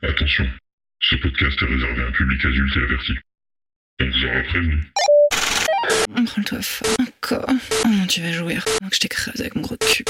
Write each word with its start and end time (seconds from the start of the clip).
Attention, 0.00 0.48
ce 1.00 1.16
podcast 1.16 1.60
est 1.60 1.64
réservé 1.64 2.02
à 2.02 2.06
un 2.06 2.12
public 2.12 2.44
adulte 2.44 2.76
et 2.76 2.82
averti. 2.82 3.12
On 4.00 4.04
vous 4.06 4.24
aura 4.26 4.42
prévenu. 4.44 4.92
Prends-toi 6.24 6.62
fort. 6.62 6.96
Encore. 7.00 7.46
Oh 7.84 7.88
non, 7.88 8.06
tu 8.06 8.20
vas 8.20 8.30
jouir. 8.30 8.64
Donc 8.80 8.94
je 8.94 9.00
t'écrase 9.00 9.40
avec 9.40 9.56
mon 9.56 9.62
gros 9.62 9.76
cul. 9.76 10.04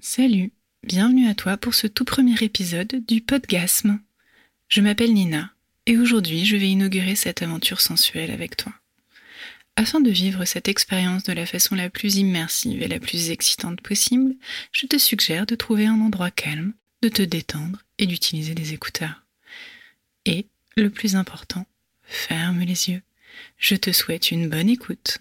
Salut. 0.00 0.52
Bienvenue 0.84 1.26
à 1.26 1.34
toi 1.34 1.56
pour 1.56 1.74
ce 1.74 1.88
tout 1.88 2.04
premier 2.04 2.36
épisode 2.40 3.04
du 3.08 3.20
Podgasme. 3.20 3.98
Je 4.68 4.80
m'appelle 4.80 5.12
Nina 5.12 5.50
et 5.86 5.98
aujourd'hui 5.98 6.44
je 6.44 6.54
vais 6.54 6.68
inaugurer 6.68 7.16
cette 7.16 7.42
aventure 7.42 7.80
sensuelle 7.80 8.30
avec 8.30 8.56
toi. 8.56 8.72
Afin 9.74 10.00
de 10.00 10.10
vivre 10.10 10.44
cette 10.44 10.68
expérience 10.68 11.24
de 11.24 11.32
la 11.32 11.46
façon 11.46 11.74
la 11.74 11.90
plus 11.90 12.14
immersive 12.14 12.80
et 12.80 12.86
la 12.86 13.00
plus 13.00 13.30
excitante 13.30 13.80
possible, 13.80 14.36
je 14.70 14.86
te 14.86 14.98
suggère 14.98 15.46
de 15.46 15.56
trouver 15.56 15.86
un 15.86 16.00
endroit 16.00 16.30
calme, 16.30 16.74
de 17.04 17.10
te 17.10 17.20
détendre 17.20 17.80
et 17.98 18.06
d'utiliser 18.06 18.54
des 18.54 18.72
écouteurs. 18.72 19.26
Et, 20.24 20.46
le 20.74 20.88
plus 20.88 21.16
important, 21.16 21.66
ferme 22.02 22.60
les 22.60 22.88
yeux. 22.88 23.02
Je 23.58 23.74
te 23.74 23.92
souhaite 23.92 24.30
une 24.30 24.48
bonne 24.48 24.70
écoute. 24.70 25.18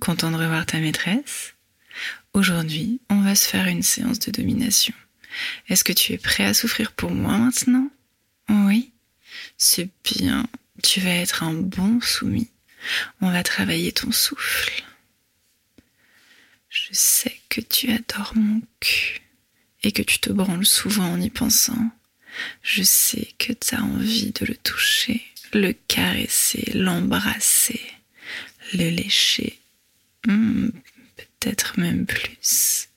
Content 0.00 0.30
de 0.30 0.36
revoir 0.36 0.66
ta 0.66 0.78
maîtresse 0.78 1.54
Aujourd'hui, 2.32 3.00
on 3.10 3.20
va 3.22 3.34
se 3.34 3.48
faire 3.48 3.66
une 3.66 3.82
séance 3.82 4.18
de 4.20 4.30
domination. 4.30 4.94
Est-ce 5.68 5.84
que 5.84 5.92
tu 5.92 6.12
es 6.12 6.18
prêt 6.18 6.44
à 6.44 6.54
souffrir 6.54 6.92
pour 6.92 7.10
moi 7.10 7.36
maintenant? 7.36 7.90
Oui 8.48 8.92
C'est 9.58 9.90
bien, 10.04 10.46
tu 10.82 11.00
vas 11.00 11.14
être 11.14 11.42
un 11.42 11.54
bon 11.54 12.00
soumis. 12.00 12.50
On 13.20 13.30
va 13.30 13.42
travailler 13.42 13.92
ton 13.92 14.10
souffle. 14.10 14.82
Je 16.68 16.88
sais 16.92 17.40
que 17.48 17.60
tu 17.60 17.90
adores 17.90 18.32
mon 18.36 18.62
cul 18.80 19.20
et 19.82 19.92
que 19.92 20.02
tu 20.02 20.18
te 20.18 20.30
branles 20.30 20.66
souvent 20.66 21.12
en 21.12 21.20
y 21.20 21.30
pensant. 21.30 21.90
Je 22.62 22.82
sais 22.82 23.28
que 23.38 23.52
tu 23.52 23.74
as 23.74 23.82
envie 23.82 24.32
de 24.32 24.46
le 24.46 24.56
toucher, 24.56 25.24
le 25.52 25.72
caresser, 25.72 26.70
l'embrasser, 26.74 27.80
le 28.72 28.88
lécher. 28.88 29.59
Hmm, 30.26 30.68
Peut-être 31.16 31.78
même 31.78 32.06
plus. 32.06 32.88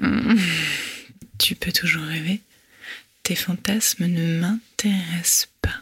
Hmm, 0.00 0.36
Tu 1.38 1.54
peux 1.54 1.72
toujours 1.72 2.04
rêver. 2.04 2.40
Tes 3.22 3.34
fantasmes 3.36 4.06
ne 4.06 4.40
m'intéressent 4.40 5.48
pas. 5.62 5.80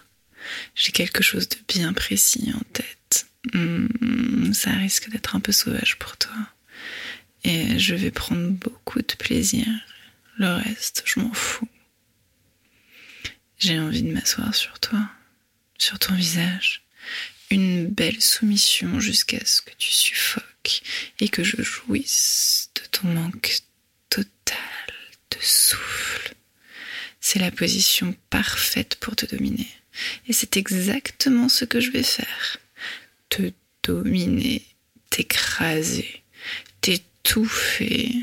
J'ai 0.74 0.92
quelque 0.92 1.22
chose 1.22 1.48
de 1.48 1.56
bien 1.68 1.92
précis 1.92 2.52
en 2.54 2.60
tête. 2.72 3.26
Hmm, 3.52 4.52
Ça 4.52 4.70
risque 4.72 5.08
d'être 5.10 5.36
un 5.36 5.40
peu 5.40 5.52
sauvage 5.52 5.96
pour 5.98 6.16
toi. 6.16 6.34
Et 7.44 7.78
je 7.78 7.94
vais 7.94 8.10
prendre 8.10 8.48
beaucoup 8.50 9.00
de 9.00 9.14
plaisir. 9.18 9.66
Le 10.38 10.54
reste, 10.54 11.02
je 11.06 11.20
m'en 11.20 11.32
fous. 11.32 11.68
J'ai 13.58 13.78
envie 13.78 14.02
de 14.02 14.12
m'asseoir 14.12 14.54
sur 14.54 14.78
toi, 14.80 15.08
sur 15.78 15.98
ton 15.98 16.14
visage. 16.14 16.82
Une 17.52 17.86
belle 17.86 18.22
soumission 18.22 18.98
jusqu'à 18.98 19.44
ce 19.44 19.60
que 19.60 19.74
tu 19.76 19.90
suffoques 19.90 20.82
et 21.20 21.28
que 21.28 21.44
je 21.44 21.60
jouisse 21.60 22.70
de 22.74 22.80
ton 22.90 23.08
manque 23.08 23.58
total 24.08 24.56
de 25.30 25.36
souffle. 25.38 26.32
C'est 27.20 27.40
la 27.40 27.50
position 27.50 28.16
parfaite 28.30 28.94
pour 28.94 29.16
te 29.16 29.26
dominer. 29.26 29.68
Et 30.28 30.32
c'est 30.32 30.56
exactement 30.56 31.50
ce 31.50 31.66
que 31.66 31.78
je 31.78 31.90
vais 31.90 32.02
faire. 32.02 32.56
Te 33.28 33.52
dominer, 33.82 34.62
t'écraser, 35.10 36.22
t'étouffer. 36.80 38.14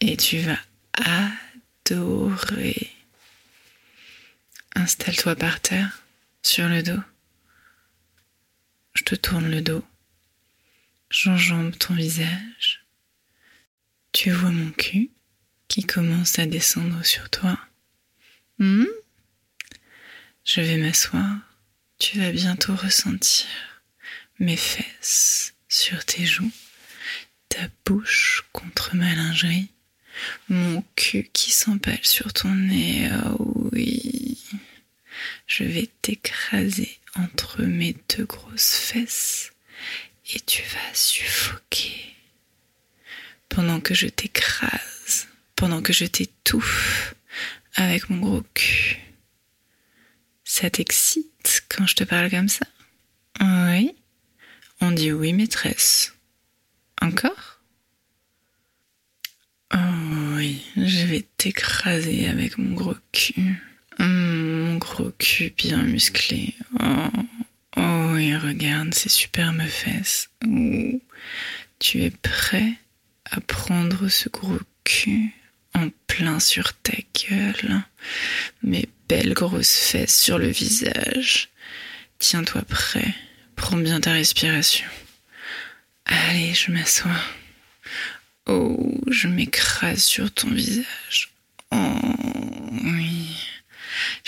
Et 0.00 0.16
tu 0.16 0.38
vas 0.38 0.60
adorer. 1.90 2.92
Installe-toi 4.76 5.34
par 5.34 5.58
terre, 5.58 6.04
sur 6.44 6.68
le 6.68 6.84
dos. 6.84 7.02
Je 8.98 9.04
te 9.04 9.14
tourne 9.14 9.48
le 9.48 9.62
dos. 9.62 9.84
J'enjambe 11.08 11.78
ton 11.78 11.94
visage. 11.94 12.84
Tu 14.10 14.32
vois 14.32 14.50
mon 14.50 14.72
cul 14.72 15.12
qui 15.68 15.84
commence 15.84 16.40
à 16.40 16.46
descendre 16.46 17.06
sur 17.06 17.30
toi. 17.30 17.56
Hmm? 18.58 18.86
Je 20.44 20.60
vais 20.62 20.78
m'asseoir. 20.78 21.38
Tu 22.00 22.18
vas 22.18 22.32
bientôt 22.32 22.74
ressentir 22.74 23.46
mes 24.40 24.56
fesses 24.56 25.54
sur 25.68 26.04
tes 26.04 26.26
joues, 26.26 26.50
ta 27.48 27.68
bouche 27.86 28.46
contre 28.52 28.96
ma 28.96 29.14
lingerie, 29.14 29.70
mon 30.48 30.82
cul 30.96 31.30
qui 31.32 31.52
s'empale 31.52 32.04
sur 32.04 32.32
ton 32.32 32.52
nez. 32.52 33.08
Oh 33.38 33.70
oui. 33.72 34.17
Je 35.48 35.64
vais 35.64 35.88
t'écraser 36.02 36.98
entre 37.16 37.62
mes 37.62 37.96
deux 38.14 38.26
grosses 38.26 38.76
fesses 38.76 39.52
et 40.32 40.40
tu 40.40 40.62
vas 40.62 40.94
suffoquer 40.94 42.14
pendant 43.48 43.80
que 43.80 43.94
je 43.94 44.06
t'écrase, 44.06 45.26
pendant 45.56 45.80
que 45.80 45.94
je 45.94 46.04
t'étouffe 46.04 47.14
avec 47.74 48.10
mon 48.10 48.18
gros 48.18 48.44
cul. 48.52 48.98
Ça 50.44 50.68
t'excite 50.68 51.64
quand 51.70 51.86
je 51.86 51.96
te 51.96 52.04
parle 52.04 52.30
comme 52.30 52.48
ça? 52.48 52.66
Oui 53.40 53.96
On 54.82 54.90
dit 54.90 55.12
oui, 55.12 55.32
maîtresse. 55.32 56.14
Encore? 57.00 57.62
Oh 59.72 59.78
oui, 60.36 60.62
je 60.76 61.06
vais 61.06 61.26
t'écraser 61.38 62.28
avec 62.28 62.58
mon 62.58 62.74
gros 62.74 62.96
cul. 63.12 63.62
Mon 63.98 64.76
gros 64.76 65.10
cul 65.18 65.52
bien 65.56 65.82
musclé. 65.82 66.54
Oh, 66.80 67.08
oh 67.76 68.10
oui, 68.12 68.36
regarde 68.36 68.94
ces 68.94 69.08
superbes 69.08 69.66
fesses. 69.66 70.30
Tu 71.78 72.02
es 72.02 72.10
prêt 72.10 72.74
à 73.24 73.40
prendre 73.40 74.08
ce 74.08 74.28
gros 74.28 74.60
cul 74.84 75.34
en 75.74 75.90
plein 76.06 76.40
sur 76.40 76.72
ta 76.74 76.96
gueule? 77.14 77.82
Mes 78.62 78.88
belles 79.08 79.34
grosses 79.34 79.76
fesses 79.76 80.20
sur 80.20 80.38
le 80.38 80.48
visage. 80.48 81.48
Tiens-toi 82.18 82.62
prêt. 82.62 83.14
Prends 83.56 83.76
bien 83.76 84.00
ta 84.00 84.12
respiration. 84.12 84.86
Allez, 86.04 86.54
je 86.54 86.70
m'assois. 86.70 87.20
Oh, 88.46 88.98
je 89.08 89.28
m'écrase 89.28 90.02
sur 90.02 90.32
ton 90.32 90.50
visage. 90.50 91.32
Oh. 91.70 92.37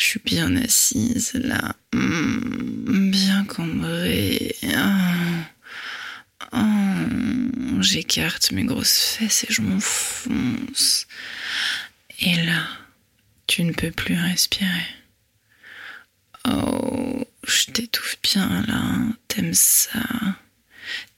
Je 0.00 0.06
suis 0.06 0.20
bien 0.24 0.56
assise 0.56 1.32
là. 1.34 1.76
Hmm, 1.92 3.10
bien 3.10 3.44
cambrée. 3.44 4.56
Oh. 4.64 6.54
Oh. 6.54 7.82
J'écarte 7.82 8.50
mes 8.52 8.64
grosses 8.64 8.98
fesses 8.98 9.44
et 9.44 9.52
je 9.52 9.60
m'enfonce. 9.60 11.06
Et 12.18 12.34
là, 12.34 12.66
tu 13.46 13.62
ne 13.62 13.72
peux 13.72 13.90
plus 13.90 14.18
respirer. 14.18 14.88
Oh, 16.48 17.22
je 17.46 17.66
t'étouffe 17.66 18.16
bien 18.22 18.64
là. 18.68 18.96
T'aimes 19.28 19.52
ça. 19.52 20.00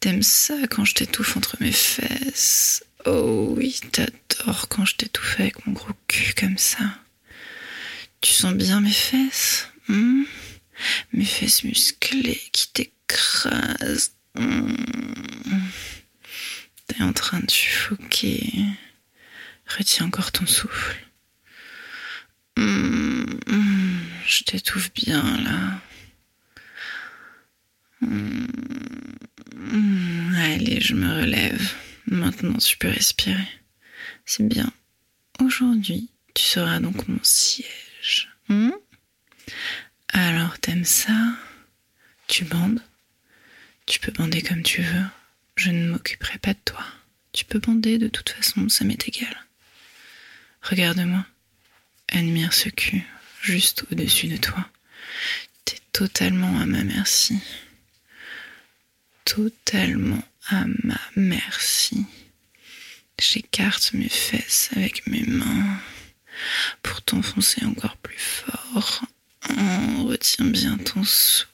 T'aimes 0.00 0.25
ça 0.25 0.56
quand 0.69 0.84
je 0.84 0.94
t'étouffe 0.94 1.37
entre 1.37 1.56
mes 1.61 1.70
fesses. 1.70 2.82
Oh 3.06 3.55
oui, 3.56 3.79
t'adores 3.93 4.67
quand 4.69 4.84
je 4.84 4.96
t'étouffe 4.96 5.38
avec 5.38 5.64
mon 5.69 5.73
gros 5.73 5.94
cul 6.08 6.34
comme 6.34 6.58
ça. 6.58 6.99
Tu 8.22 8.32
sens 8.32 8.54
bien 8.54 8.80
mes 8.80 8.90
fesses 8.92 9.69
hmm? 9.88 10.22
Mes 11.12 11.24
fesses 11.24 11.64
musclées 11.64 12.40
qui 12.52 12.72
t'écrasent. 12.72 14.14
Hmm? 14.34 14.72
T'es 16.86 17.02
en 17.02 17.12
train 17.12 17.40
de 17.40 17.50
suffoquer. 17.50 18.64
Retiens 19.66 20.06
encore 20.06 20.32
ton 20.32 20.46
souffle. 20.46 20.96
Hmm, 22.56 23.24
Je 24.26 24.44
t'étouffe 24.44 24.92
bien 24.94 25.22
là. 25.42 25.80
Allez, 30.36 30.80
je 30.80 30.94
me 30.94 31.12
relève. 31.20 31.72
Maintenant, 32.06 32.58
tu 32.58 32.76
peux 32.76 32.88
respirer. 32.88 33.48
C'est 34.24 34.46
bien. 34.46 34.70
Aujourd'hui, 35.40 36.10
tu 36.34 36.42
seras 36.44 36.78
donc 36.80 37.08
mon 37.08 37.19
siège. 37.22 37.92
Hmm? 38.49 38.70
Alors, 40.08 40.58
t'aimes 40.58 40.84
ça? 40.84 41.12
Tu 42.26 42.44
bandes? 42.44 42.82
Tu 43.87 44.00
peux 44.00 44.12
bander 44.12 44.43
comme 44.43 44.62
tu 44.62 44.82
veux. 44.82 45.04
Je 45.56 45.70
ne 45.70 45.90
m'occuperai 45.90 46.38
pas 46.38 46.54
de 46.54 46.58
toi. 46.64 46.84
Tu 47.32 47.44
peux 47.44 47.58
bander 47.58 47.99
de 47.99 48.08
toute 48.08 48.31
façon, 48.31 48.69
ça 48.69 48.84
m'est 48.84 49.08
égal. 49.08 49.34
Regarde-moi. 50.62 51.25
Admire 52.08 52.52
ce 52.52 52.69
cul, 52.69 53.02
juste 53.40 53.84
au-dessus 53.90 54.28
de 54.28 54.37
toi. 54.37 54.69
T'es 55.64 55.78
totalement 55.93 56.60
à 56.60 56.66
ma 56.66 56.84
merci. 56.84 57.38
Totalement 59.25 60.22
à 60.48 60.64
ma 60.84 61.00
merci. 61.16 62.05
J'écarte 63.19 63.93
mes 63.94 64.08
fesses 64.08 64.70
avec 64.76 65.06
mes 65.06 65.22
mains 65.22 65.81
pour 66.83 67.03
t'enfoncer 67.03 67.65
encore 67.65 67.97
plus 67.99 68.19
fort. 68.19 69.03
Oh, 69.50 70.05
retiens 70.05 70.47
bien 70.47 70.77
ton 70.79 71.05
souffle. 71.05 71.49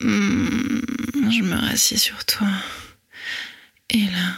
Hmm, 0.00 0.80
je 1.30 1.42
me 1.42 1.56
rassieds 1.56 1.96
sur 1.96 2.24
toi. 2.24 2.48
Et 3.90 4.04
là, 4.06 4.36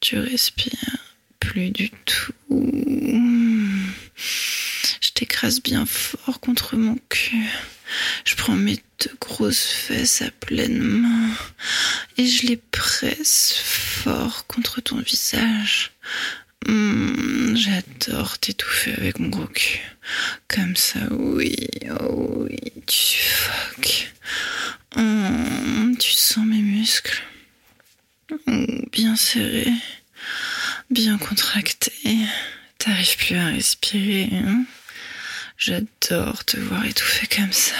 tu 0.00 0.18
respires 0.18 0.96
plus 1.40 1.70
du 1.70 1.90
tout. 2.04 2.32
Je 4.16 5.10
t'écrase 5.14 5.60
bien 5.62 5.86
fort 5.86 6.40
contre 6.40 6.76
mon 6.76 6.96
cul. 7.08 7.48
Je 8.24 8.36
prends 8.36 8.54
mes 8.54 8.76
deux 9.00 9.16
grosses 9.20 9.66
fesses 9.66 10.22
à 10.22 10.30
pleine 10.30 10.78
main 10.78 11.30
et 12.16 12.26
je 12.26 12.46
les 12.46 12.56
presse 12.56 13.54
fort 13.56 14.46
contre 14.46 14.80
ton 14.80 14.98
visage. 15.00 15.92
Hmm, 16.66 17.31
J'adore 17.62 18.38
t'étouffer 18.38 18.92
avec 18.94 19.20
mon 19.20 19.28
gros 19.28 19.46
cul. 19.46 19.78
Comme 20.48 20.74
ça, 20.74 20.98
oui, 21.12 21.54
oh 22.00 22.46
oui, 22.48 22.58
tu 22.88 22.96
suffoques. 22.96 24.12
Hmm, 24.96 25.94
tu 25.96 26.10
sens 26.10 26.44
mes 26.44 26.60
muscles. 26.60 27.22
Hmm, 28.48 28.80
bien 28.90 29.14
serrés, 29.14 29.72
bien 30.90 31.18
contractés. 31.18 32.18
T'arrives 32.78 33.16
plus 33.16 33.36
à 33.36 33.46
respirer. 33.46 34.30
Hein 34.32 34.64
J'adore 35.56 36.44
te 36.44 36.56
voir 36.56 36.84
étouffer 36.84 37.28
comme 37.28 37.52
ça. 37.52 37.76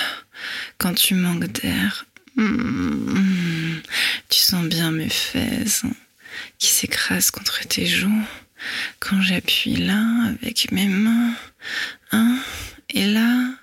Quand 0.78 0.94
tu 0.94 1.17
manques 1.17 1.50
d'air, 1.50 2.06
hmm, 2.37 3.81
tu 4.28 4.38
sens 4.38 4.64
bien 4.64 4.93
mes 4.93 5.08
fesses 5.08 5.82
hein, 5.82 5.96
qui 6.58 6.69
s'écrasent 6.69 7.32
contre 7.32 7.67
tes 7.67 7.87
joues. 7.87 8.25
Quand 9.00 9.20
j'appuie 9.20 9.76
là 9.76 10.03
avec 10.29 10.73
mes 10.73 10.88
mains, 10.88 11.35
hein, 12.12 12.38
et 12.91 13.06
là, 13.06 13.55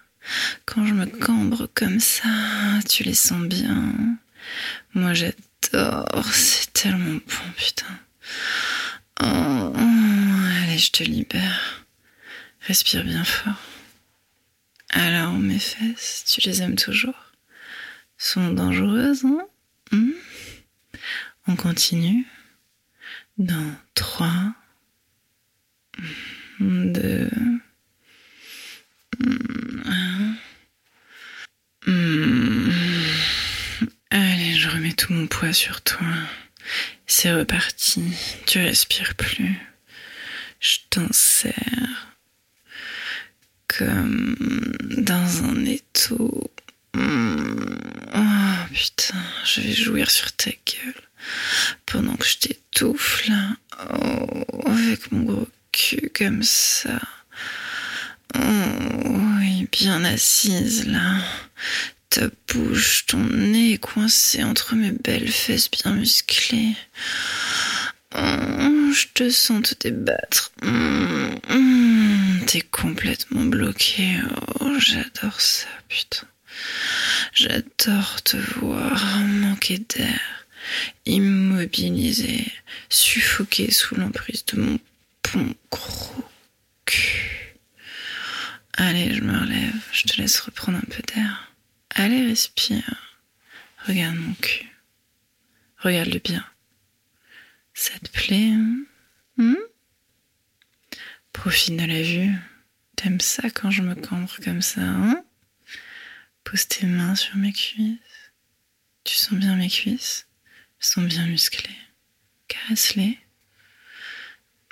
quand 0.66 0.86
je 0.86 0.94
me 0.94 1.06
cambre 1.06 1.69
comme 1.74 2.00
ça, 2.00 2.30
tu 2.88 3.04
les 3.04 3.13
sens 3.13 3.44
bien. 3.48 3.94
Moi 4.94 5.13
j'adore, 5.13 6.25
c'est 6.31 6.74
tellement 6.74 7.19
bon, 7.25 7.51
putain. 7.57 8.00
Oh, 9.22 9.74
allez, 10.63 10.78
je 10.78 10.92
te 10.92 11.04
libère. 11.04 11.86
Respire 12.62 13.04
bien 13.04 13.24
fort. 13.24 13.60
Alors, 14.92 15.34
mes 15.34 15.60
fesses, 15.60 16.25
tu 16.28 16.42
les 16.48 16.62
aimes 16.62 16.75
toujours? 16.75 17.34
Sont 18.18 18.54
dangereuses, 18.54 19.24
hein? 19.24 19.46
Hmm? 19.92 20.12
On 21.48 21.56
continue. 21.56 22.25
Dans 23.38 23.75
3, 23.94 24.54
2, 26.60 27.30
1. 29.25 30.36
Allez, 34.12 34.54
je 34.56 34.69
remets 34.69 34.94
tout 34.94 35.13
mon 35.13 35.28
poids 35.28 35.54
sur 35.54 35.81
toi. 35.81 36.07
C'est 37.07 37.34
reparti. 37.34 38.04
Tu 38.46 38.60
respires 38.60 39.16
plus. 39.16 39.57
Je 40.60 40.78
t'en 40.90 41.07
serre 41.12 42.16
comme 43.68 44.36
dans 44.98 45.44
un 45.44 45.66
étau. 45.66 46.51
Hmm. 46.94 47.78
Oh 48.16 48.74
putain, 48.74 49.24
je 49.46 49.62
vais 49.62 49.72
jouir 49.74 50.12
sur 50.12 50.31
ta 50.34 50.51
gueule 50.51 51.01
pendant 51.86 52.16
que 52.16 52.25
je 52.28 52.38
t'étouffe. 52.40 53.30
Oh, 53.94 54.44
avec 54.66 55.12
mon 55.12 55.24
gros 55.24 55.48
comme 56.13 56.43
ça. 56.43 56.99
Oh, 58.35 58.39
oui, 59.39 59.67
bien 59.71 60.03
assise 60.03 60.87
là. 60.87 61.21
Ta 62.09 62.27
bouche, 62.47 63.05
ton 63.05 63.23
nez 63.23 63.77
coincé 63.77 64.43
entre 64.43 64.75
mes 64.75 64.91
belles 64.91 65.31
fesses 65.31 65.69
bien 65.69 65.93
musclées. 65.93 66.75
Oh, 68.15 68.91
je 68.93 69.05
te 69.13 69.29
sens 69.29 69.61
te 69.61 69.87
débattre. 69.87 70.51
T'es 72.47 72.61
complètement 72.61 73.45
bloqué. 73.45 74.19
Oh, 74.59 74.75
j'adore 74.79 75.39
ça, 75.39 75.67
putain. 75.87 76.27
J'adore 77.33 78.21
te 78.23 78.37
voir 78.59 79.19
manquer 79.19 79.77
d'air, 79.77 80.19
immobilisé, 81.05 82.51
suffoqué 82.89 83.71
sous 83.71 83.95
l'emprise 83.95 84.43
de 84.45 84.59
mon 84.59 84.79
bon 85.33 85.53
gros 85.71 86.29
cul. 86.85 87.55
Allez, 88.73 89.13
je 89.13 89.21
me 89.21 89.37
relève, 89.37 89.81
je 89.91 90.03
te 90.03 90.21
laisse 90.21 90.39
reprendre 90.39 90.77
un 90.77 90.89
peu 90.89 91.01
d'air. 91.03 91.53
Allez, 91.91 92.25
respire. 92.25 93.19
Regarde 93.85 94.15
mon 94.15 94.33
cul. 94.35 94.67
Regarde-le 95.77 96.19
bien. 96.19 96.45
Ça 97.73 97.97
te 97.99 98.09
plaît 98.09 98.51
hein 98.51 98.83
Hmm 99.37 99.55
Profite 101.33 101.77
de 101.77 101.85
la 101.85 102.01
vue. 102.01 102.35
T'aimes 102.95 103.21
ça 103.21 103.49
quand 103.49 103.71
je 103.71 103.81
me 103.81 103.95
cambre 103.95 104.35
comme 104.43 104.61
ça, 104.61 104.81
hein 104.81 105.23
Pose 106.43 106.67
tes 106.67 106.85
mains 106.85 107.15
sur 107.15 107.35
mes 107.37 107.53
cuisses. 107.53 107.97
Tu 109.03 109.15
sens 109.15 109.39
bien 109.39 109.55
mes 109.55 109.69
cuisses 109.69 110.27
Elles 110.79 110.85
sont 110.85 111.03
bien 111.03 111.25
musclées. 111.27 111.75
Caresse-les. 112.47 113.17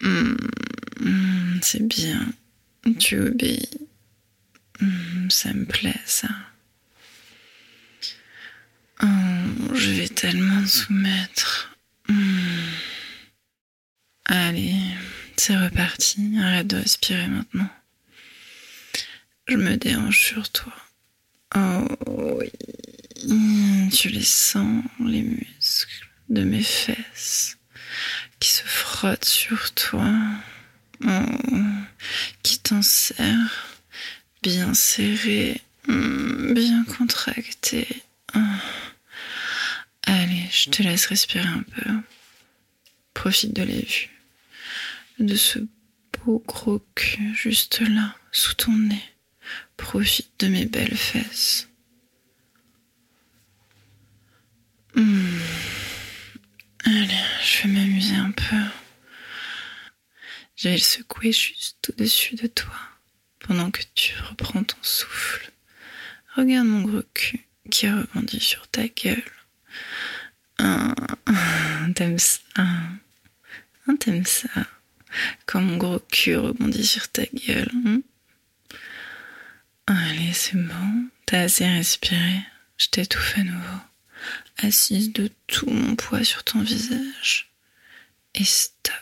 Hmm, 0.02 0.36
hmm, 1.00 1.60
C'est 1.62 1.88
bien. 1.88 2.28
Tu 3.00 3.20
obéis. 3.20 3.68
Hmm, 4.80 5.30
Ça 5.30 5.54
me 5.54 5.66
plaît, 5.66 6.00
ça. 6.06 6.30
Oh, 9.04 9.76
je 9.76 9.92
vais 9.92 10.08
tellement 10.10 10.62
te 10.64 10.68
soumettre. 10.68 11.76
Allez, 14.26 14.76
c'est 15.36 15.56
reparti. 15.58 16.38
Arrête 16.40 16.68
de 16.68 16.78
respirer 16.78 17.28
maintenant. 17.28 17.70
Je 19.48 19.56
me 19.56 19.78
déhanche 19.78 20.20
sur 20.20 20.50
toi. 20.52 20.74
Oh 21.56 21.88
oui. 22.40 22.52
Tu 23.92 24.10
les 24.10 24.24
sens, 24.24 24.84
les 25.00 25.22
muscles 25.22 26.08
de 26.30 26.44
mes 26.44 26.64
fesses 26.64 27.58
qui 28.40 28.50
se 28.52 28.64
frottent 28.64 29.26
sur 29.26 29.74
toi. 29.74 30.12
Qui 32.44 32.60
t'en 32.60 32.82
serrent 32.82 33.50
bien 34.42 34.74
serré, 34.74 35.62
hmm, 35.88 36.54
bien 36.54 36.84
contracté. 36.86 37.88
Oh. 38.36 38.40
Allez, 40.04 40.48
je 40.52 40.70
te 40.70 40.84
laisse 40.84 41.08
respirer 41.08 41.48
un 41.48 41.64
peu. 41.64 41.92
Profite 43.14 43.54
de 43.54 43.64
la 43.64 43.76
vue. 43.76 44.10
De 45.20 45.36
ce 45.36 45.60
beau 46.14 46.44
gros 46.48 46.82
cul 46.96 47.36
juste 47.36 47.82
là, 47.82 48.16
sous 48.32 48.54
ton 48.54 48.72
nez. 48.72 49.04
Profite 49.76 50.32
de 50.40 50.48
mes 50.48 50.66
belles 50.66 50.98
fesses. 50.98 51.68
Hmm. 54.96 55.40
Allez, 56.88 57.08
je 57.44 57.64
vais 57.64 57.74
m'amuser 57.74 58.16
un 58.16 58.32
peu. 58.32 58.56
Je 60.56 60.70
vais 60.70 60.76
le 60.76 60.82
secouer 60.82 61.34
juste 61.34 61.90
au-dessus 61.90 62.36
de 62.36 62.48
toi 62.48 62.74
pendant 63.40 63.72
que 63.72 63.82
tu 63.94 64.14
reprends 64.30 64.64
ton 64.64 64.78
souffle. 64.82 65.52
Regarde 66.36 66.68
mon 66.68 66.84
gros 66.84 67.04
cul 67.14 67.46
qui 67.70 67.90
rebondit 67.90 68.40
sur 68.40 68.68
ta 68.70 68.88
gueule. 68.88 69.22
Ah, 70.60 70.96
t'aimes 71.94 72.20
ça? 72.20 72.64
T'aimes 74.00 74.26
ça? 74.26 74.50
Quand 75.46 75.60
mon 75.62 75.76
gros 75.78 76.00
cul 76.00 76.38
rebondit 76.38 76.86
sur 76.86 77.10
ta 77.12 77.24
gueule. 77.26 77.70
hein? 77.86 78.02
Allez, 79.88 80.32
c'est 80.34 80.56
bon. 80.58 81.10
T'as 81.26 81.42
assez 81.42 81.68
respiré. 81.68 82.42
Je 82.78 82.88
t'étouffe 82.88 83.38
à 83.38 83.44
nouveau. 83.44 83.80
Assise 84.58 85.14
de 85.14 85.30
tout 85.48 85.70
mon 85.70 85.96
poids 85.96 86.24
sur 86.24 86.44
ton 86.44 86.62
visage. 86.62 87.52
Et 88.34 88.44
stop. 88.44 88.94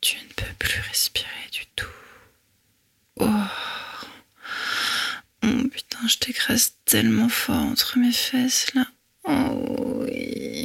Tu 0.00 0.16
ne 0.16 0.32
peux 0.34 0.52
plus 0.58 0.80
respirer 0.80 1.48
du 1.52 1.66
tout. 1.76 1.86
Oh, 3.20 3.30
oh 5.44 5.68
putain, 5.70 6.06
je 6.06 6.18
t'écrase 6.18 6.74
tellement 6.84 7.28
fort 7.28 7.56
entre 7.56 7.98
mes 7.98 8.12
fesses 8.12 8.72
là. 8.74 8.86
Oh 9.24 10.04
oui. 10.06 10.64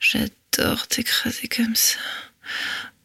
J'adore 0.00 0.86
t'écraser 0.88 1.48
comme 1.48 1.74
ça. 1.76 1.98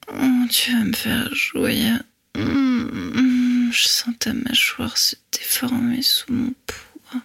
Oh, 0.07 0.45
tu 0.49 0.71
vas 0.71 0.83
me 0.83 0.93
faire 0.93 1.33
jouer. 1.33 1.93
Mmh, 2.35 3.71
je 3.71 3.87
sens 3.87 4.13
ta 4.19 4.33
mâchoire 4.33 4.97
se 4.97 5.15
déformer 5.31 6.01
sous 6.01 6.31
mon 6.31 6.53
poids. 6.65 7.21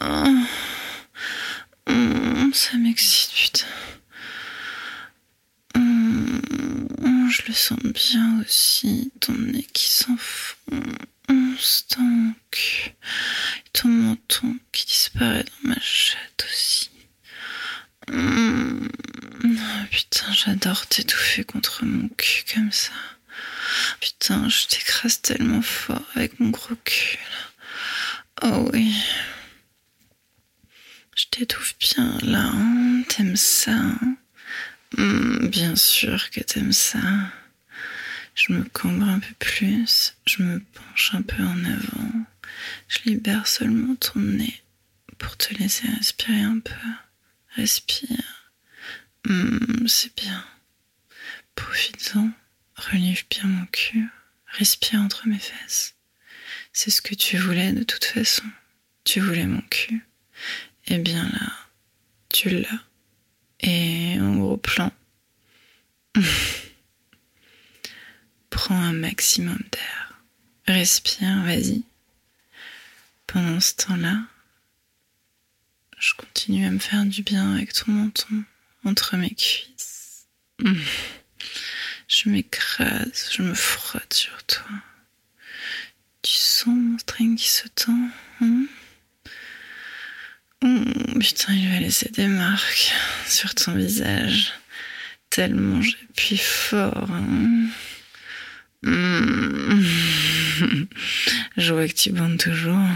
Oh. 0.00 0.44
Mmh, 1.88 2.52
ça 2.52 2.76
m'excite, 2.76 3.32
putain. 3.34 3.66
Mmh, 5.78 7.28
je 7.30 7.42
le 7.48 7.52
sens 7.52 7.78
bien 7.82 8.40
aussi, 8.40 9.12
ton 9.20 9.32
nez 9.34 9.66
qui 9.72 9.90
s'enfonce 9.90 11.86
ton 11.88 12.34
et 12.58 13.70
ton 13.72 13.88
menton 13.88 14.56
qui 14.72 14.86
disparaît 14.86 15.44
dans 15.44 15.70
ma 15.70 15.80
chatte 15.80 16.46
aussi. 16.50 16.90
Putain, 19.90 20.32
j'adore 20.32 20.86
t'étouffer 20.86 21.44
contre 21.44 21.84
mon 21.84 22.08
cul 22.08 22.44
comme 22.54 22.72
ça. 22.72 22.92
Putain, 24.00 24.48
je 24.48 24.66
t'écrase 24.66 25.20
tellement 25.20 25.62
fort 25.62 26.02
avec 26.14 26.38
mon 26.40 26.50
gros 26.50 26.76
cul 26.84 27.18
là. 27.18 28.48
Oh 28.50 28.70
oui. 28.72 28.94
Là, 32.22 32.50
hein. 32.52 33.02
t'aimes 33.08 33.36
ça 33.36 33.78
Mmh, 34.98 35.48
Bien 35.48 35.74
sûr 35.76 36.30
que 36.30 36.40
t'aimes 36.40 36.72
ça. 36.72 37.00
Je 38.34 38.52
me 38.52 38.62
cambre 38.64 39.08
un 39.08 39.18
peu 39.20 39.34
plus, 39.38 40.14
je 40.26 40.42
me 40.42 40.58
penche 40.60 41.10
un 41.14 41.22
peu 41.22 41.42
en 41.42 41.64
avant, 41.64 42.24
je 42.88 42.98
libère 43.04 43.46
seulement 43.46 43.94
ton 43.96 44.20
nez 44.20 44.62
pour 45.18 45.36
te 45.36 45.52
laisser 45.54 45.86
respirer 45.88 46.40
un 46.40 46.58
peu. 46.60 46.72
Respire. 47.56 48.50
Mmh, 49.26 49.86
c'est 49.86 50.14
bien. 50.16 50.44
Profites-en. 51.54 52.30
Relève 52.76 53.22
bien 53.30 53.44
mon 53.44 53.66
cul. 53.66 54.08
Respire 54.46 55.00
entre 55.00 55.28
mes 55.28 55.38
fesses. 55.38 55.94
C'est 56.72 56.90
ce 56.90 57.02
que 57.02 57.14
tu 57.14 57.36
voulais 57.36 57.72
de 57.72 57.82
toute 57.84 58.04
façon. 58.04 58.44
Tu 59.04 59.20
voulais 59.20 59.46
mon 59.46 59.60
cul. 59.70 60.04
Eh 60.86 60.98
bien 60.98 61.24
là, 61.24 61.52
tu 62.32 62.50
l'as. 62.50 62.84
Et 63.60 64.18
en 64.20 64.36
gros 64.36 64.56
plan. 64.56 64.90
Prends 68.50 68.74
un 68.80 68.92
maximum 68.92 69.58
d'air. 69.70 70.22
Respire, 70.66 71.42
vas-y. 71.44 71.82
Pendant 73.26 73.60
ce 73.60 73.74
temps-là, 73.74 74.24
je 75.98 76.14
continue 76.14 76.66
à 76.66 76.70
me 76.70 76.78
faire 76.78 77.04
du 77.04 77.22
bien 77.22 77.54
avec 77.54 77.72
ton 77.72 77.92
menton 77.92 78.44
entre 78.84 79.16
mes 79.16 79.34
cuisses. 79.34 80.26
Je 82.08 82.28
m'écrase, 82.28 83.30
je 83.32 83.40
me 83.40 83.54
frotte 83.54 84.12
sur 84.12 84.44
toi. 84.44 84.66
Tu 86.20 86.34
sens 86.34 86.74
mon 86.76 86.98
string 86.98 87.36
qui 87.36 87.48
se 87.48 87.66
tend 87.68 88.10
hein? 88.42 88.66
Oh, 90.62 91.18
Putain, 91.18 91.54
il 91.54 91.68
va 91.70 91.80
laisser 91.80 92.10
des 92.10 92.28
marques 92.28 92.92
sur 93.26 93.54
ton 93.54 93.74
visage. 93.74 94.52
Tellement 95.30 95.80
j'appuie 95.82 96.36
fort. 96.36 97.10
hein. 97.10 97.68
Mm. 98.82 99.82
Je 101.56 101.72
vois 101.72 101.88
que 101.88 101.92
tu 101.94 102.10
bandes 102.12 102.38
toujours. 102.38 102.88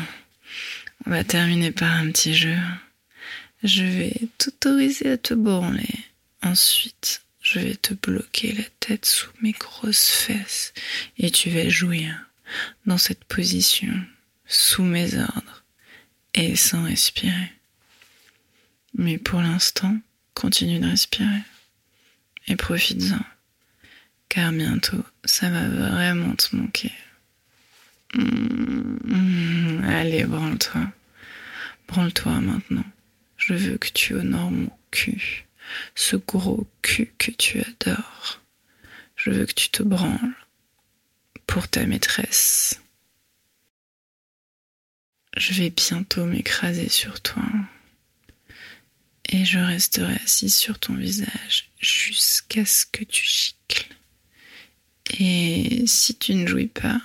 On 1.06 1.10
va 1.10 1.24
terminer 1.24 1.70
par 1.72 1.92
un 1.92 2.10
petit 2.10 2.34
jeu. 2.34 2.56
Je 3.62 3.82
vais 3.84 4.14
t'autoriser 4.38 5.10
à 5.10 5.18
te 5.18 5.34
branler. 5.34 5.88
Ensuite, 6.42 7.22
je 7.40 7.58
vais 7.60 7.76
te 7.76 7.94
bloquer 7.94 8.52
la 8.52 8.64
tête 8.80 9.06
sous 9.06 9.30
mes 9.40 9.52
grosses 9.52 10.10
fesses 10.10 10.72
et 11.18 11.30
tu 11.30 11.50
vas 11.50 11.68
jouir 11.68 12.14
dans 12.86 12.98
cette 12.98 13.24
position, 13.24 13.92
sous 14.46 14.82
mes 14.84 15.18
ordres 15.18 15.64
et 16.34 16.54
sans 16.56 16.84
respirer. 16.84 17.52
Mais 18.98 19.18
pour 19.18 19.42
l'instant, 19.42 19.98
continue 20.32 20.78
de 20.78 20.88
respirer 20.88 21.42
et 22.48 22.56
profites-en, 22.56 23.20
car 24.30 24.52
bientôt 24.52 25.04
ça 25.24 25.50
va 25.50 25.68
vraiment 25.68 26.34
te 26.34 26.56
manquer. 26.56 26.92
Mmh, 28.14 29.84
allez, 29.84 30.24
branle-toi. 30.24 30.90
Branle-toi 31.88 32.40
maintenant. 32.40 32.84
Je 33.36 33.52
veux 33.52 33.76
que 33.76 33.88
tu 33.88 34.14
honores 34.14 34.50
mon 34.50 34.70
cul, 34.90 35.46
ce 35.94 36.16
gros 36.16 36.66
cul 36.80 37.12
que 37.18 37.30
tu 37.30 37.60
adores. 37.60 38.40
Je 39.16 39.30
veux 39.30 39.44
que 39.44 39.52
tu 39.52 39.68
te 39.68 39.82
branles 39.82 40.34
pour 41.46 41.68
ta 41.68 41.84
maîtresse. 41.84 42.80
Je 45.36 45.52
vais 45.52 45.68
bientôt 45.68 46.24
m'écraser 46.24 46.88
sur 46.88 47.20
toi 47.20 47.44
et 49.28 49.44
je 49.44 49.58
resterai 49.58 50.14
assise 50.24 50.54
sur 50.54 50.78
ton 50.78 50.94
visage 50.94 51.70
jusqu'à 51.80 52.64
ce 52.64 52.86
que 52.86 53.04
tu 53.04 53.24
gicles. 53.24 53.94
Et 55.18 55.86
si 55.86 56.16
tu 56.16 56.34
ne 56.34 56.46
jouis 56.46 56.66
pas, 56.66 57.00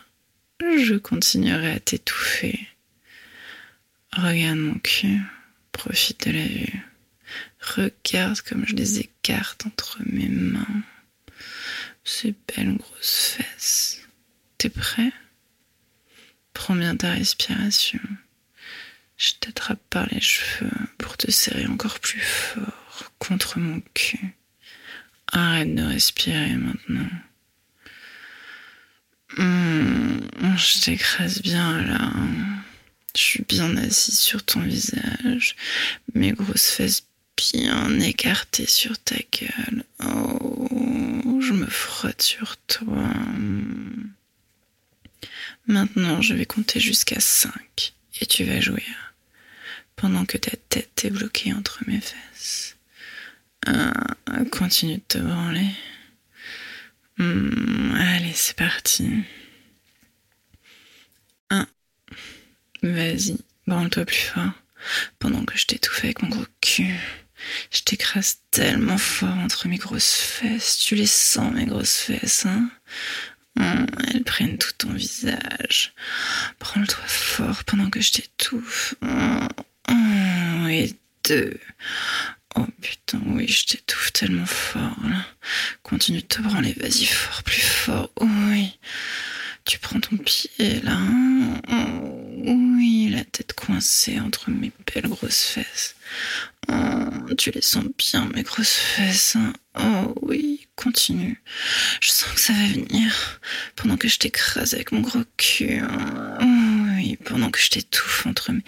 je 0.59 0.95
continuerai 0.95 1.71
à 1.71 1.79
t'étouffer. 1.79 2.67
Regarde 4.13 4.57
mon 4.57 4.79
cul, 4.79 5.21
profite 5.71 6.27
de 6.27 6.33
la 6.33 6.45
vue. 6.45 6.85
Regarde 7.61 8.41
comme 8.41 8.65
je 8.67 8.75
les 8.75 8.99
écarte 8.99 9.65
entre 9.65 9.99
mes 10.05 10.27
mains. 10.27 10.83
Ces 12.03 12.33
belles 12.47 12.77
grosses 12.77 13.37
fesses. 13.37 14.01
T'es 14.57 14.69
prêt? 14.69 15.11
Prends 16.53 16.75
bien 16.75 16.95
ta 16.95 17.13
respiration. 17.13 18.01
Je 19.21 19.33
t'attrape 19.39 19.83
par 19.91 20.07
les 20.07 20.19
cheveux 20.19 20.71
pour 20.97 21.15
te 21.15 21.29
serrer 21.29 21.67
encore 21.67 21.99
plus 21.99 22.21
fort 22.21 23.11
contre 23.19 23.59
mon 23.59 23.79
cul. 23.93 24.35
Arrête 25.31 25.75
de 25.75 25.83
respirer 25.83 26.55
maintenant. 26.55 27.07
Mmh, 29.37 30.57
je 30.57 30.81
t'écrase 30.81 31.39
bien 31.43 31.83
là. 31.83 32.11
Je 33.15 33.21
suis 33.21 33.45
bien 33.47 33.77
assise 33.77 34.17
sur 34.17 34.43
ton 34.43 34.61
visage, 34.61 35.55
mes 36.15 36.31
grosses 36.31 36.71
fesses 36.71 37.05
bien 37.37 37.99
écartées 37.99 38.65
sur 38.65 38.97
ta 38.97 39.17
gueule. 39.17 39.83
Oh, 40.03 41.39
je 41.39 41.53
me 41.53 41.67
frotte 41.67 42.23
sur 42.23 42.57
toi. 42.65 43.07
Maintenant, 45.67 46.23
je 46.23 46.33
vais 46.33 46.47
compter 46.47 46.79
jusqu'à 46.79 47.19
5 47.19 47.93
et 48.19 48.25
tu 48.25 48.45
vas 48.45 48.59
jouer 48.59 48.83
pendant 50.01 50.25
que 50.25 50.37
ta 50.37 50.51
tête 50.67 51.05
est 51.05 51.11
bloquée 51.11 51.53
entre 51.53 51.83
mes 51.85 52.01
fesses. 52.01 52.75
Un, 53.67 53.93
continue 54.51 54.95
de 54.95 55.03
te 55.07 55.17
branler. 55.19 55.69
Hmm, 57.17 57.93
allez, 57.95 58.33
c'est 58.33 58.55
parti. 58.55 59.23
Vas-y, 62.83 63.37
branle-toi 63.67 64.05
plus 64.05 64.17
fort 64.17 64.51
pendant 65.19 65.45
que 65.45 65.55
je 65.55 65.67
t'étouffe 65.67 66.03
avec 66.03 66.23
mon 66.23 66.29
gros 66.29 66.45
cul. 66.61 66.95
Je 67.71 67.81
t'écrase 67.81 68.39
tellement 68.49 68.97
fort 68.97 69.37
entre 69.37 69.67
mes 69.67 69.77
grosses 69.77 70.15
fesses. 70.15 70.79
Tu 70.79 70.95
les 70.95 71.05
sens, 71.05 71.53
mes 71.53 71.65
grosses 71.65 71.99
fesses, 71.99 72.45
hein 72.47 72.71
Hum, 73.59 73.85
Elles 74.07 74.23
prennent 74.23 74.57
tout 74.57 74.71
ton 74.77 74.93
visage. 74.93 75.93
Prends-le-toi 76.59 77.03
fort 77.05 77.63
pendant 77.65 77.89
que 77.89 77.99
je 78.01 78.13
t'étouffe. 78.13 78.95
Hum, 79.01 79.47
hum, 79.89 80.67
Et 80.69 80.93
deux. 81.27 81.59
Oh 82.55 82.65
putain, 82.81 83.21
oui, 83.27 83.47
je 83.47 83.65
t'étouffe 83.65 84.11
tellement 84.13 84.45
fort 84.45 84.97
là. 85.03 85.25
Continue 85.83 86.21
de 86.21 86.25
te 86.27 86.41
branler, 86.41 86.73
vas-y 86.73 87.05
fort, 87.05 87.43
plus 87.43 87.61
fort. 87.61 88.09
Oh, 88.19 88.27
oui. 88.49 88.77
Tu 89.65 89.79
prends 89.79 89.99
ton 89.99 90.17
pied 90.17 90.81
là. 90.81 90.97
Oh, 91.69 92.33
oui, 92.45 93.09
la 93.11 93.23
tête 93.23 93.53
coincée 93.53 94.19
entre 94.19 94.49
mes 94.49 94.71
belles 94.93 95.07
grosses 95.09 95.43
fesses. 95.43 95.95
Oh, 96.69 97.33
tu 97.37 97.51
les 97.51 97.61
sens 97.61 97.85
bien, 97.97 98.25
mes 98.33 98.43
grosses 98.43 98.75
fesses. 98.77 99.35
hein. 99.37 99.53
Oh 99.79 100.13
oui, 100.23 100.67
continue. 100.75 101.41
Je 102.01 102.09
sens 102.11 102.33
que 102.33 102.39
ça 102.41 102.53
va 102.53 102.67
venir. 102.67 103.39
Pendant 103.75 103.97
que 103.97 104.07
je 104.09 104.17
t'écrase 104.19 104.73
avec 104.73 104.91
mon 104.91 105.01
gros 105.01 105.23
cul. 105.37 105.77
hein. 105.79 106.37
Oh 106.41 106.45
oui, 106.97 107.17
pendant 107.23 107.49
que 107.51 107.59
je 107.59 107.69
t'étouffe 107.69 108.25
entre 108.25 108.51
mes 108.51 108.63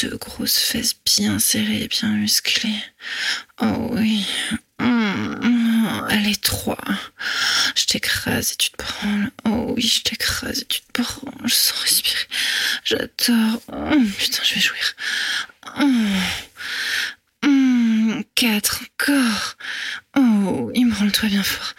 deux 0.00 0.16
grosses 0.16 0.58
fesses 0.58 0.96
bien 1.04 1.38
serrées 1.38 1.88
bien 1.88 2.10
musclées. 2.10 2.82
Oh 3.60 3.90
oui. 3.92 4.26
Allez, 6.08 6.36
trois. 6.36 6.78
Je 7.76 7.84
t'écrase 7.84 8.52
et 8.52 8.56
tu 8.56 8.70
te 8.70 8.76
branles. 8.82 9.30
Oh 9.44 9.74
oui, 9.76 9.82
je 9.82 10.02
t'écrase 10.02 10.60
et 10.60 10.64
tu 10.64 10.80
te 10.80 11.02
branles 11.02 11.50
sans 11.50 11.76
respirer. 11.82 12.26
J'adore. 12.84 13.62
Oh, 13.68 14.02
putain, 14.18 14.42
je 14.42 14.54
vais 14.54 14.60
jouir. 14.60 14.94
Oh. 15.78 15.84
Hum, 17.44 18.24
quatre 18.34 18.82
encore. 18.82 19.56
Oh, 20.16 20.70
il 20.74 20.86
me 20.86 20.90
branle-toi 20.92 21.28
bien 21.28 21.42
fort. 21.42 21.74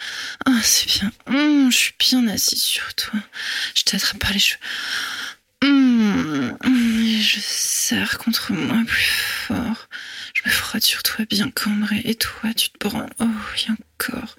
Oh, 0.48 0.58
c'est 0.62 0.86
bien. 0.86 1.12
Je 1.70 1.76
suis 1.76 1.94
bien 1.98 2.26
assise 2.28 2.62
sur 2.62 2.94
toi. 2.94 3.20
Je 3.74 3.82
t'attrape 3.84 4.18
par 4.18 4.32
les 4.32 4.38
cheveux. 4.38 4.60
Hum, 5.64 6.56
hum, 6.64 7.20
je 7.20 7.38
serre 7.40 8.18
contre 8.18 8.52
moi 8.52 8.82
plus 8.86 9.10
fort. 9.46 9.88
Je 10.34 10.42
me 10.46 10.50
frotte 10.50 10.82
sur 10.82 11.02
toi 11.02 11.24
bien 11.28 11.50
cambré. 11.50 11.91
Et 12.04 12.14
toi, 12.14 12.52
tu 12.56 12.70
te 12.70 12.88
branles. 12.88 13.12
Oh 13.20 13.26
oui, 13.54 13.66
encore. 13.70 14.36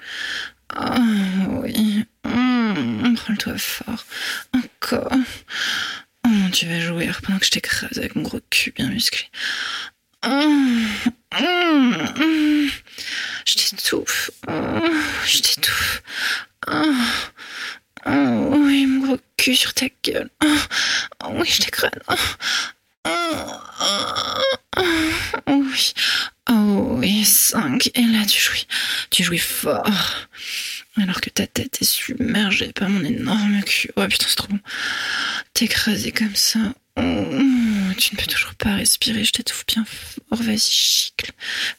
Oh 0.75 1.61
oui. 1.63 2.05
Hum, 2.25 3.15
branle-toi 3.15 3.57
fort. 3.57 4.05
Encore. 4.53 5.11
Oh, 6.25 6.49
tu 6.51 6.65
vas 6.67 6.79
jouir 6.79 7.21
pendant 7.21 7.39
que 7.39 7.45
je 7.45 7.51
t'écrase 7.51 7.97
avec 7.97 8.15
mon 8.15 8.23
gros 8.23 8.41
cul 8.49 8.71
bien 8.71 8.89
musclé. 8.89 9.25
Hum, 10.23 10.87
hum, 11.39 12.13
hum. 12.17 12.69
Je 13.45 13.53
t'étouffe. 13.55 14.31
Oh, 14.47 14.51
je 15.25 15.39
t'étouffe. 15.39 16.03
Oh. 16.67 16.93
Oui, 18.05 18.85
mon 18.85 19.05
gros 19.07 19.19
cul 19.37 19.55
sur 19.55 19.73
ta 19.73 19.85
gueule. 20.03 20.29
Oh, 20.43 21.29
oui, 21.31 21.47
je 21.47 21.61
t'écrase. 21.61 21.91
Oh, 23.05 23.61
oui. 25.47 25.93
Oh 26.49 26.97
oui, 26.99 27.23
cinq. 27.23 27.89
Et 27.95 28.03
là, 28.03 28.25
tu 28.25 28.39
jouis. 28.41 28.67
Tu 29.09 29.23
jouis 29.23 29.37
fort. 29.37 30.27
Alors 30.97 31.21
que 31.21 31.29
ta 31.29 31.47
tête 31.47 31.81
est 31.81 31.85
submergée 31.85 32.71
par 32.73 32.89
mon 32.89 33.03
énorme 33.03 33.61
cul. 33.63 33.91
Oh 33.95 34.05
putain, 34.07 34.25
c'est 34.27 34.35
trop 34.35 34.49
bon. 34.49 34.59
T'écraser 35.53 36.11
comme 36.11 36.35
ça. 36.35 36.59
Oh, 36.95 37.01
tu 37.97 38.13
ne 38.13 38.19
peux 38.19 38.27
toujours 38.27 38.53
pas 38.53 38.75
respirer, 38.75 39.23
je 39.23 39.31
t'étouffe 39.31 39.65
bien 39.65 39.83
fort, 39.83 40.43
vas-y, 40.43 40.59
chicle. 40.59 41.31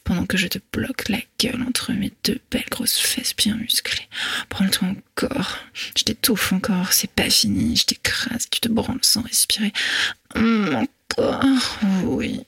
Pendant 0.02 0.26
que 0.26 0.36
je 0.36 0.48
te 0.48 0.58
bloque 0.72 1.08
la 1.08 1.20
gueule 1.38 1.62
entre 1.62 1.92
mes 1.92 2.12
deux 2.24 2.40
belles 2.50 2.66
grosses 2.68 2.98
fesses 2.98 3.36
bien 3.36 3.54
musclées. 3.54 4.08
Prends-le-toi 4.48 4.88
encore. 4.88 5.58
Je 5.96 6.02
t'étouffe 6.02 6.52
encore, 6.52 6.92
c'est 6.92 7.10
pas 7.10 7.30
fini, 7.30 7.76
je 7.76 7.84
t'écrase, 7.86 8.48
tu 8.50 8.58
te 8.58 8.68
branles 8.68 8.98
sans 9.02 9.22
respirer. 9.22 9.72
Hum, 10.34 10.86
encore. 11.16 11.78
Oui. 12.04 12.40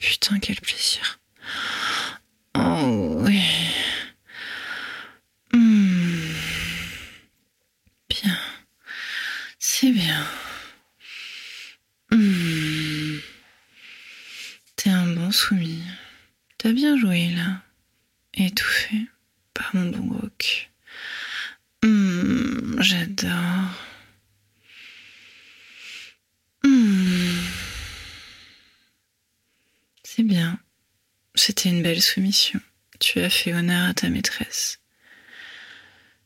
Putain, 0.00 0.38
quel 0.40 0.56
plaisir. 0.60 1.20
Oh 2.54 3.22
oui. 3.24 3.42
Hum. 5.52 6.34
Bien. 8.08 8.38
C'est 9.58 9.92
bien. 9.92 10.26
Hum. 12.12 13.20
T'es 14.76 14.90
un 14.90 15.06
bon 15.14 15.30
soumis. 15.30 15.82
T'as 16.58 16.72
bien 16.72 16.96
joué 16.98 17.30
là. 17.30 17.62
Étouffé 18.34 19.06
par 19.54 19.74
mon 19.74 19.90
bon 19.90 20.06
gros 20.06 20.28
cul. 20.38 20.68
Hum, 21.84 22.76
J'adore. 22.80 23.30
Hum. 26.64 27.38
C'est 30.04 30.22
bien. 30.22 30.58
C'était 31.42 31.70
une 31.70 31.82
belle 31.82 32.02
soumission. 32.02 32.60
Tu 32.98 33.18
as 33.20 33.30
fait 33.30 33.54
honneur 33.54 33.88
à 33.88 33.94
ta 33.94 34.10
maîtresse. 34.10 34.78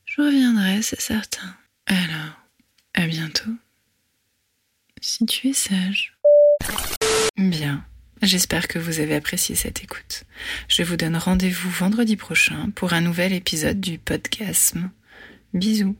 Je 0.07 0.21
reviendrai, 0.21 0.83
c'est 0.83 1.01
certain. 1.01 1.55
Alors, 1.87 2.37
à 2.95 3.07
bientôt. 3.07 3.53
Si 5.01 5.25
tu 5.25 5.51
es 5.51 5.53
sage. 5.53 6.19
Bien. 7.37 7.87
J'espère 8.23 8.67
que 8.67 8.81
vous 8.81 8.99
avez 8.99 9.15
apprécié 9.15 9.55
cette 9.55 9.85
écoute. 9.85 10.25
Je 10.67 10.83
vous 10.83 10.97
donne 10.97 11.17
rendez-vous 11.17 11.71
vendredi 11.71 12.17
prochain 12.17 12.71
pour 12.75 12.93
un 12.93 13.01
nouvel 13.01 13.33
épisode 13.33 13.81
du 13.81 13.99
podcast. 13.99 14.75
Bisous. 15.53 15.97